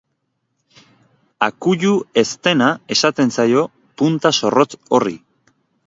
Akuilu-eztena 1.49 2.71
esaten 2.99 3.33
zaio 3.39 3.69
punta 4.03 4.37
zorrotz 4.39 4.69
horri. 4.91 5.19